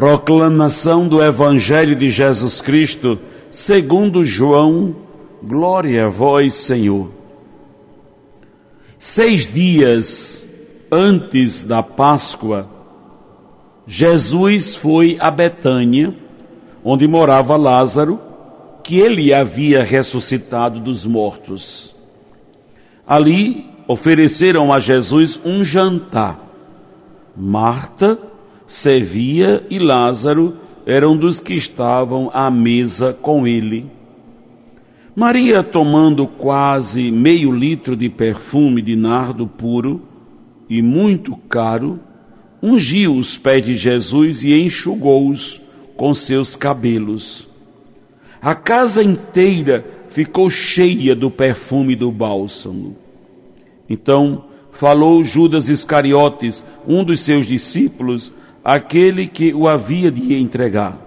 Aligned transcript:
Proclamação 0.00 1.06
do 1.06 1.22
Evangelho 1.22 1.94
de 1.94 2.08
Jesus 2.08 2.62
Cristo, 2.62 3.18
segundo 3.50 4.24
João, 4.24 4.96
glória 5.42 6.06
a 6.06 6.08
vós, 6.08 6.54
Senhor. 6.54 7.10
Seis 8.98 9.46
dias 9.46 10.42
antes 10.90 11.62
da 11.62 11.82
Páscoa, 11.82 12.66
Jesus 13.86 14.74
foi 14.74 15.18
a 15.20 15.30
Betânia, 15.30 16.16
onde 16.82 17.06
morava 17.06 17.54
Lázaro, 17.54 18.18
que 18.82 18.98
ele 18.98 19.34
havia 19.34 19.84
ressuscitado 19.84 20.80
dos 20.80 21.04
mortos. 21.04 21.94
Ali 23.06 23.68
ofereceram 23.86 24.72
a 24.72 24.80
Jesus 24.80 25.38
um 25.44 25.62
jantar. 25.62 26.40
Marta 27.36 28.29
servia 28.70 29.66
e 29.68 29.80
Lázaro 29.80 30.56
eram 30.86 31.16
dos 31.16 31.40
que 31.40 31.54
estavam 31.54 32.30
à 32.32 32.48
mesa 32.52 33.12
com 33.12 33.44
ele. 33.44 33.90
Maria, 35.14 35.60
tomando 35.60 36.24
quase 36.24 37.10
meio 37.10 37.50
litro 37.50 37.96
de 37.96 38.08
perfume 38.08 38.80
de 38.80 38.94
nardo 38.94 39.44
puro 39.48 40.02
e 40.68 40.80
muito 40.80 41.36
caro, 41.48 41.98
ungiu 42.62 43.16
os 43.16 43.36
pés 43.36 43.66
de 43.66 43.74
Jesus 43.74 44.44
e 44.44 44.54
enxugou-os 44.54 45.60
com 45.96 46.14
seus 46.14 46.54
cabelos. 46.54 47.48
A 48.40 48.54
casa 48.54 49.02
inteira 49.02 49.84
ficou 50.10 50.48
cheia 50.48 51.16
do 51.16 51.28
perfume 51.28 51.96
do 51.96 52.12
bálsamo. 52.12 52.96
Então 53.88 54.44
falou 54.70 55.24
Judas 55.24 55.68
Iscariotes, 55.68 56.64
um 56.86 57.02
dos 57.02 57.18
seus 57.20 57.46
discípulos, 57.46 58.32
aquele 58.64 59.26
que 59.26 59.54
o 59.54 59.68
havia 59.68 60.10
de 60.10 60.34
entregar. 60.34 60.98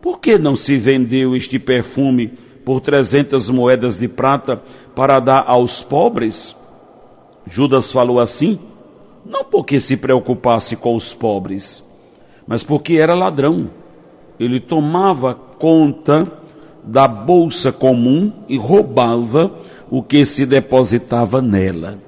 Por 0.00 0.20
que 0.20 0.38
não 0.38 0.54
se 0.54 0.78
vendeu 0.78 1.34
este 1.34 1.58
perfume 1.58 2.32
por 2.64 2.80
trezentas 2.80 3.48
moedas 3.48 3.96
de 3.96 4.08
prata 4.08 4.62
para 4.94 5.20
dar 5.20 5.44
aos 5.46 5.82
pobres? 5.82 6.56
Judas 7.46 7.90
falou 7.90 8.20
assim, 8.20 8.58
não 9.24 9.44
porque 9.44 9.80
se 9.80 9.96
preocupasse 9.96 10.76
com 10.76 10.94
os 10.94 11.14
pobres, 11.14 11.82
mas 12.46 12.62
porque 12.62 12.94
era 12.94 13.14
ladrão. 13.14 13.70
Ele 14.38 14.60
tomava 14.60 15.34
conta 15.34 16.30
da 16.84 17.08
bolsa 17.08 17.72
comum 17.72 18.32
e 18.48 18.56
roubava 18.56 19.52
o 19.90 20.02
que 20.02 20.24
se 20.24 20.46
depositava 20.46 21.42
nela. 21.42 21.98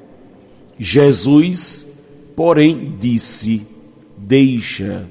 Jesus, 0.78 1.86
porém, 2.34 2.96
disse: 2.98 3.66
Deixa. 4.26 5.06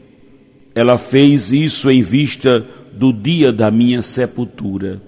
Ela 0.76 0.98
fez 0.98 1.52
isso 1.52 1.90
em 1.90 2.02
vista 2.02 2.66
do 2.94 3.12
dia 3.12 3.52
da 3.52 3.72
minha 3.72 4.02
sepultura. 4.02 5.02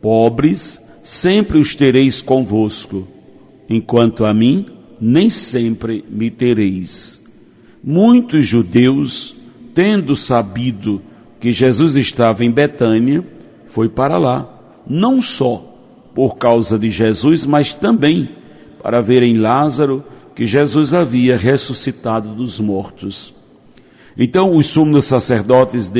Pobres, 0.00 0.80
sempre 1.02 1.58
os 1.58 1.74
tereis 1.74 2.20
convosco, 2.20 3.06
enquanto 3.68 4.24
a 4.24 4.34
mim, 4.34 4.66
nem 5.00 5.30
sempre 5.30 6.04
me 6.08 6.30
tereis. 6.30 7.24
Muitos 7.82 8.46
judeus, 8.46 9.36
tendo 9.74 10.16
sabido 10.16 11.00
que 11.40 11.52
Jesus 11.52 11.94
estava 11.94 12.44
em 12.44 12.50
Betânia, 12.50 13.24
foi 13.66 13.88
para 13.88 14.18
lá, 14.18 14.82
não 14.86 15.20
só 15.20 15.64
por 16.14 16.36
causa 16.36 16.78
de 16.78 16.90
Jesus, 16.90 17.46
mas 17.46 17.72
também 17.72 18.30
para 18.82 19.00
ver 19.00 19.22
em 19.22 19.34
Lázaro 19.34 20.02
que 20.38 20.46
Jesus 20.46 20.94
havia 20.94 21.36
ressuscitado 21.36 22.28
dos 22.28 22.60
mortos. 22.60 23.34
Então 24.16 24.54
os 24.54 24.68
sumos 24.68 25.06
sacerdotes 25.06 25.90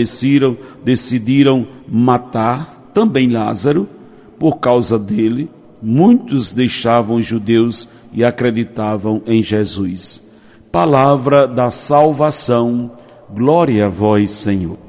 decidiram, 0.84 1.66
matar 1.88 2.88
também 2.94 3.28
Lázaro, 3.28 3.88
por 4.38 4.58
causa 4.58 4.96
dele, 4.96 5.50
muitos 5.82 6.52
deixavam 6.52 7.16
os 7.16 7.26
judeus 7.26 7.88
e 8.12 8.22
acreditavam 8.24 9.22
em 9.26 9.42
Jesus. 9.42 10.24
Palavra 10.70 11.44
da 11.44 11.72
salvação, 11.72 12.92
glória 13.34 13.86
a 13.86 13.88
vós, 13.88 14.30
Senhor. 14.30 14.87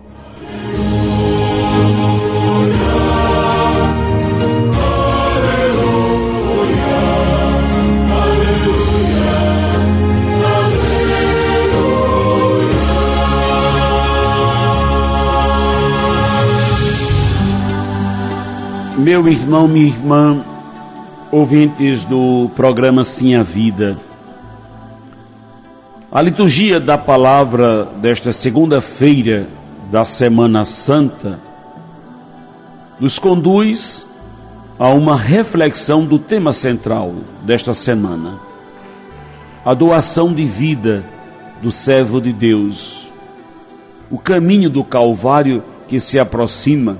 Meu 18.99 19.29
irmão, 19.29 19.65
minha 19.65 19.87
irmã, 19.87 20.43
ouvintes 21.31 22.03
do 22.03 22.51
programa 22.53 23.05
Sim 23.05 23.33
a 23.33 23.43
Vida. 23.43 23.97
A 26.11 26.21
liturgia 26.21 26.81
da 26.81 26.97
palavra 26.97 27.85
desta 27.85 28.33
segunda-feira 28.33 29.47
da 29.89 30.03
Semana 30.03 30.65
Santa 30.65 31.39
nos 32.99 33.17
conduz 33.17 34.05
a 34.77 34.89
uma 34.89 35.15
reflexão 35.15 36.03
do 36.05 36.19
tema 36.19 36.51
central 36.51 37.15
desta 37.43 37.73
semana: 37.73 38.37
a 39.63 39.73
doação 39.73 40.33
de 40.33 40.45
vida 40.45 41.05
do 41.61 41.71
servo 41.71 42.19
de 42.19 42.33
Deus, 42.33 43.09
o 44.11 44.17
caminho 44.17 44.69
do 44.69 44.83
Calvário 44.83 45.63
que 45.87 46.01
se 46.01 46.19
aproxima 46.19 46.97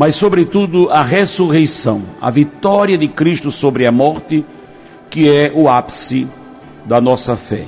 mas, 0.00 0.16
sobretudo, 0.16 0.88
a 0.88 1.02
ressurreição, 1.02 2.04
a 2.22 2.30
vitória 2.30 2.96
de 2.96 3.06
Cristo 3.06 3.50
sobre 3.50 3.86
a 3.86 3.92
morte, 3.92 4.46
que 5.10 5.30
é 5.30 5.52
o 5.54 5.68
ápice 5.68 6.26
da 6.86 7.02
nossa 7.02 7.36
fé. 7.36 7.66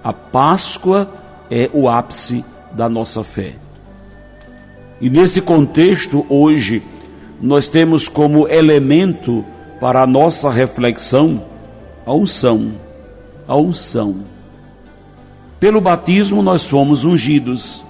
A 0.00 0.12
Páscoa 0.12 1.12
é 1.50 1.68
o 1.72 1.88
ápice 1.88 2.44
da 2.70 2.88
nossa 2.88 3.24
fé. 3.24 3.54
E 5.00 5.10
nesse 5.10 5.42
contexto, 5.42 6.24
hoje, 6.28 6.80
nós 7.42 7.66
temos 7.66 8.08
como 8.08 8.46
elemento 8.46 9.44
para 9.80 10.04
a 10.04 10.06
nossa 10.06 10.52
reflexão 10.52 11.42
a 12.06 12.14
unção. 12.14 12.70
A 13.48 13.56
unção. 13.56 14.18
Pelo 15.58 15.80
batismo, 15.80 16.40
nós 16.40 16.64
fomos 16.68 17.04
ungidos. 17.04 17.84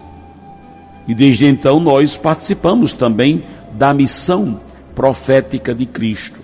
E 1.07 1.15
desde 1.15 1.47
então 1.47 1.81
nós 1.81 2.17
participamos 2.17 2.93
também 2.93 3.45
da 3.73 3.93
missão 3.93 4.61
profética 4.95 5.75
de 5.75 5.87
Cristo. 5.87 6.41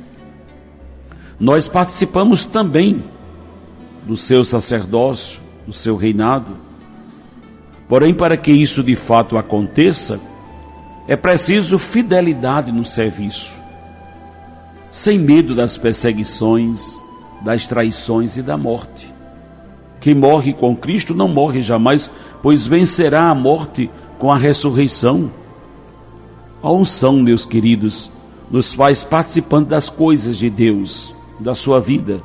Nós 1.38 1.68
participamos 1.68 2.44
também 2.44 3.02
do 4.06 4.16
seu 4.16 4.44
sacerdócio, 4.44 5.40
do 5.66 5.72
seu 5.72 5.96
reinado. 5.96 6.56
Porém, 7.88 8.12
para 8.12 8.36
que 8.36 8.52
isso 8.52 8.82
de 8.82 8.94
fato 8.94 9.38
aconteça, 9.38 10.20
é 11.08 11.16
preciso 11.16 11.78
fidelidade 11.78 12.70
no 12.70 12.84
serviço, 12.84 13.58
sem 14.90 15.18
medo 15.18 15.54
das 15.54 15.76
perseguições, 15.76 17.00
das 17.40 17.66
traições 17.66 18.36
e 18.36 18.42
da 18.42 18.56
morte. 18.56 19.12
Quem 20.00 20.14
morre 20.14 20.52
com 20.52 20.76
Cristo 20.76 21.14
não 21.14 21.28
morre 21.28 21.62
jamais, 21.62 22.10
pois 22.42 22.66
vencerá 22.66 23.28
a 23.28 23.34
morte 23.34 23.90
com 24.20 24.30
a 24.30 24.36
ressurreição. 24.36 25.32
A 26.62 26.70
unção, 26.70 27.14
meus 27.14 27.44
queridos, 27.46 28.10
nos 28.50 28.74
faz 28.74 29.02
participando 29.02 29.68
das 29.68 29.88
coisas 29.88 30.36
de 30.36 30.50
Deus, 30.50 31.12
da 31.40 31.54
sua 31.54 31.80
vida. 31.80 32.22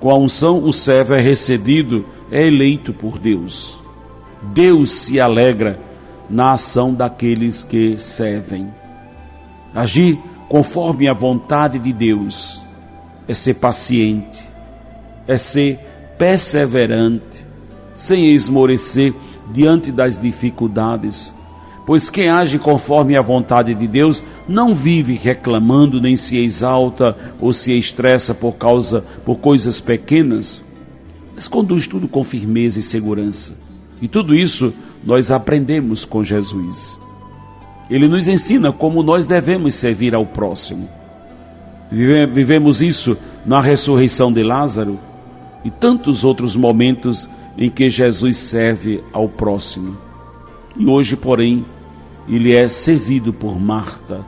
Com 0.00 0.10
a 0.10 0.18
unção, 0.18 0.64
o 0.64 0.72
servo 0.72 1.14
é 1.14 1.20
recebido, 1.20 2.04
é 2.30 2.44
eleito 2.44 2.92
por 2.92 3.18
Deus. 3.18 3.78
Deus 4.42 4.90
se 4.90 5.20
alegra 5.20 5.80
na 6.28 6.52
ação 6.52 6.92
daqueles 6.92 7.62
que 7.62 7.96
servem. 7.98 8.68
Agir 9.72 10.18
conforme 10.48 11.08
a 11.08 11.12
vontade 11.12 11.78
de 11.78 11.92
Deus 11.92 12.60
é 13.28 13.34
ser 13.34 13.54
paciente, 13.54 14.44
é 15.26 15.38
ser 15.38 15.78
perseverante, 16.18 17.46
sem 17.94 18.32
esmorecer 18.32 19.14
diante 19.52 19.92
das 19.92 20.18
dificuldades, 20.18 21.32
Pois 21.86 22.10
quem 22.10 22.28
age 22.28 22.58
conforme 22.58 23.16
a 23.16 23.22
vontade 23.22 23.72
de 23.72 23.86
Deus 23.86 24.22
não 24.48 24.74
vive 24.74 25.14
reclamando, 25.14 26.00
nem 26.00 26.16
se 26.16 26.36
exalta 26.36 27.16
ou 27.40 27.52
se 27.52 27.78
estressa 27.78 28.34
por 28.34 28.54
causa 28.54 29.04
por 29.24 29.36
coisas 29.36 29.80
pequenas, 29.80 30.60
mas 31.32 31.46
conduz 31.46 31.86
tudo 31.86 32.08
com 32.08 32.24
firmeza 32.24 32.80
e 32.80 32.82
segurança. 32.82 33.52
E 34.02 34.08
tudo 34.08 34.34
isso 34.34 34.74
nós 35.04 35.30
aprendemos 35.30 36.04
com 36.04 36.24
Jesus. 36.24 36.98
Ele 37.88 38.08
nos 38.08 38.26
ensina 38.26 38.72
como 38.72 39.00
nós 39.00 39.24
devemos 39.24 39.76
servir 39.76 40.12
ao 40.12 40.26
próximo. 40.26 40.88
Vivemos 41.88 42.82
isso 42.82 43.16
na 43.46 43.60
ressurreição 43.60 44.32
de 44.32 44.42
Lázaro 44.42 44.98
e 45.64 45.70
tantos 45.70 46.24
outros 46.24 46.56
momentos 46.56 47.28
em 47.56 47.70
que 47.70 47.88
Jesus 47.88 48.36
serve 48.36 49.02
ao 49.12 49.28
próximo. 49.28 49.96
E 50.76 50.86
hoje, 50.86 51.16
porém, 51.16 51.64
ele 52.28 52.54
é 52.54 52.68
servido 52.68 53.32
por 53.32 53.58
Marta. 53.58 54.24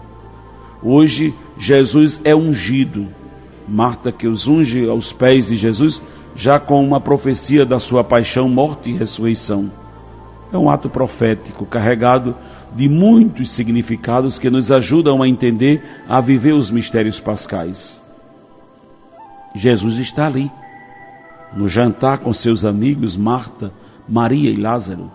Hoje, 0.82 1.34
Jesus 1.58 2.20
é 2.25 2.34
ungido. 2.34 3.06
Marta, 3.66 4.10
que 4.10 4.26
os 4.26 4.48
unge 4.48 4.88
aos 4.88 5.12
pés 5.12 5.48
de 5.48 5.56
Jesus, 5.56 6.00
já 6.34 6.58
com 6.58 6.82
uma 6.82 7.00
profecia 7.00 7.66
da 7.66 7.78
sua 7.78 8.02
paixão, 8.02 8.48
morte 8.48 8.88
e 8.88 8.96
ressurreição. 8.96 9.70
É 10.52 10.56
um 10.56 10.70
ato 10.70 10.88
profético 10.88 11.66
carregado 11.66 12.34
de 12.75 12.88
muitos 12.88 13.50
significados 13.50 14.38
que 14.38 14.48
nos 14.48 14.72
ajudam 14.72 15.22
a 15.22 15.28
entender, 15.28 15.82
a 16.08 16.20
viver 16.20 16.54
os 16.54 16.70
mistérios 16.70 17.20
pascais. 17.20 18.00
Jesus 19.54 19.98
está 19.98 20.26
ali, 20.26 20.50
no 21.54 21.68
jantar 21.68 22.18
com 22.18 22.32
seus 22.32 22.64
amigos 22.64 23.16
Marta, 23.16 23.72
Maria 24.08 24.50
e 24.50 24.56
Lázaro. 24.56 25.10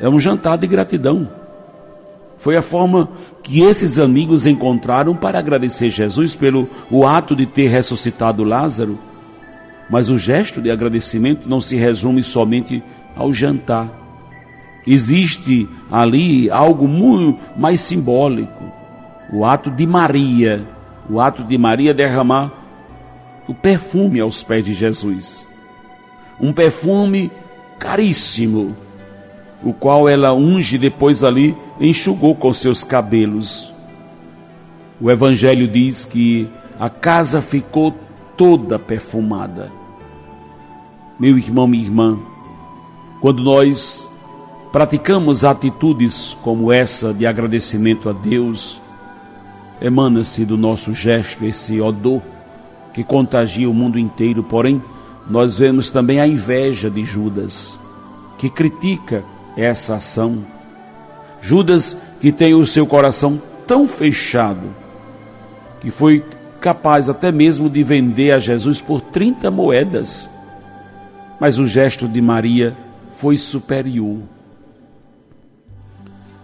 É 0.00 0.08
um 0.08 0.18
jantar 0.18 0.58
de 0.58 0.66
gratidão. 0.66 1.28
Foi 2.38 2.56
a 2.56 2.62
forma 2.62 3.10
que 3.42 3.60
esses 3.60 3.98
amigos 3.98 4.46
encontraram 4.46 5.14
para 5.14 5.38
agradecer 5.38 5.90
Jesus 5.90 6.34
pelo 6.34 6.68
o 6.90 7.06
ato 7.06 7.36
de 7.36 7.44
ter 7.44 7.68
ressuscitado 7.68 8.42
Lázaro. 8.42 8.98
Mas 9.90 10.08
o 10.08 10.16
gesto 10.16 10.62
de 10.62 10.70
agradecimento 10.70 11.48
não 11.48 11.60
se 11.60 11.76
resume 11.76 12.22
somente 12.22 12.82
ao 13.14 13.32
jantar. 13.32 13.90
Existe 14.86 15.68
ali 15.90 16.48
algo 16.50 16.88
muito 16.88 17.38
mais 17.56 17.80
simbólico. 17.82 18.64
O 19.32 19.44
ato 19.44 19.70
de 19.70 19.86
Maria, 19.86 20.66
o 21.10 21.20
ato 21.20 21.44
de 21.44 21.58
Maria 21.58 21.92
derramar 21.92 22.52
o 23.46 23.54
perfume 23.54 24.20
aos 24.20 24.42
pés 24.42 24.64
de 24.64 24.72
Jesus. 24.72 25.49
Um 26.40 26.52
perfume 26.52 27.30
caríssimo, 27.78 28.76
o 29.62 29.72
qual 29.72 30.08
ela 30.08 30.34
unge 30.34 30.78
depois 30.78 31.22
ali 31.22 31.56
enxugou 31.80 32.34
com 32.34 32.52
seus 32.52 32.82
cabelos. 32.84 33.72
O 35.00 35.10
Evangelho 35.10 35.66
diz 35.66 36.04
que 36.04 36.48
a 36.78 36.88
casa 36.88 37.40
ficou 37.40 37.94
toda 38.36 38.78
perfumada. 38.78 39.70
Meu 41.18 41.36
irmão, 41.36 41.66
minha 41.66 41.84
irmã, 41.84 42.18
quando 43.20 43.42
nós 43.42 44.08
praticamos 44.72 45.44
atitudes 45.44 46.36
como 46.42 46.72
essa 46.72 47.12
de 47.12 47.26
agradecimento 47.26 48.08
a 48.08 48.12
Deus, 48.12 48.80
emana-se 49.80 50.44
do 50.44 50.56
nosso 50.56 50.92
gesto 50.94 51.44
esse 51.44 51.80
odor 51.80 52.22
que 52.94 53.04
contagia 53.04 53.68
o 53.68 53.74
mundo 53.74 53.98
inteiro. 53.98 54.42
Porém, 54.42 54.82
nós 55.30 55.56
vemos 55.56 55.90
também 55.90 56.20
a 56.20 56.26
inveja 56.26 56.90
de 56.90 57.04
Judas, 57.04 57.78
que 58.36 58.50
critica 58.50 59.22
essa 59.56 59.94
ação. 59.94 60.44
Judas, 61.40 61.96
que 62.20 62.32
tem 62.32 62.52
o 62.52 62.66
seu 62.66 62.84
coração 62.84 63.40
tão 63.64 63.86
fechado, 63.86 64.74
que 65.80 65.88
foi 65.88 66.24
capaz 66.60 67.08
até 67.08 67.30
mesmo 67.30 67.70
de 67.70 67.80
vender 67.84 68.32
a 68.32 68.40
Jesus 68.40 68.80
por 68.80 69.00
30 69.00 69.52
moedas. 69.52 70.28
Mas 71.38 71.60
o 71.60 71.66
gesto 71.66 72.08
de 72.08 72.20
Maria 72.20 72.76
foi 73.18 73.38
superior. 73.38 74.18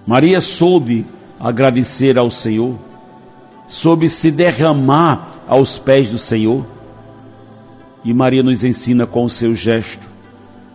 Maria 0.06 0.40
soube 0.40 1.04
agradecer 1.40 2.16
ao 2.16 2.30
Senhor, 2.30 2.76
soube 3.68 4.08
se 4.08 4.30
derramar 4.30 5.32
aos 5.48 5.76
pés 5.76 6.12
do 6.12 6.18
Senhor. 6.18 6.75
E 8.06 8.14
Maria 8.14 8.40
nos 8.40 8.62
ensina 8.62 9.04
com 9.04 9.24
o 9.24 9.28
seu 9.28 9.52
gesto 9.52 10.08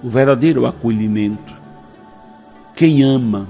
o 0.03 0.09
verdadeiro 0.09 0.65
acolhimento. 0.65 1.53
Quem 2.75 3.03
ama, 3.03 3.47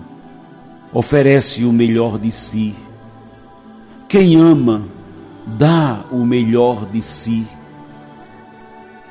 oferece 0.94 1.66
o 1.66 1.74
melhor 1.74 2.20
de 2.20 2.32
si. 2.32 2.76
Quem 4.08 4.36
ama, 4.36 4.84
dá 5.48 6.06
o 6.12 6.24
melhor 6.24 6.86
de 6.92 7.02
si. 7.02 7.48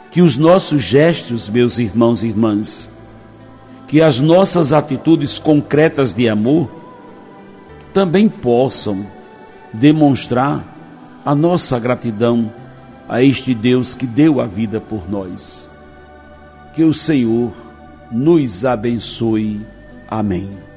Que 0.09 0.23
os 0.23 0.37
nossos 0.37 0.81
gestos, 0.83 1.49
meus 1.49 1.81
irmãos 1.81 2.23
e 2.23 2.29
irmãs, 2.29 2.89
que 3.89 4.01
as 4.01 4.21
nossas 4.21 4.73
atitudes 4.73 5.41
concretas 5.41 6.13
de 6.13 6.29
amor 6.29 6.71
também 7.93 8.29
possam 8.29 9.05
demonstrar 9.73 10.65
a 11.25 11.35
nossa 11.35 11.77
gratidão 11.77 12.53
a 13.11 13.25
este 13.25 13.53
Deus 13.53 13.93
que 13.93 14.07
deu 14.07 14.41
a 14.41 14.47
vida 14.47 14.81
por 14.81 15.11
nós. 15.11 15.69
Que 16.73 16.85
o 16.85 16.95
Senhor 16.95 17.53
nos 18.09 18.65
abençoe. 18.65 19.61
Amém. 20.07 20.70